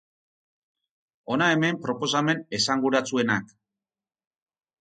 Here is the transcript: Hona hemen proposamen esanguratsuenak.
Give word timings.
Hona 1.35 1.51
hemen 1.57 1.77
proposamen 1.85 2.43
esanguratsuenak. 2.61 3.55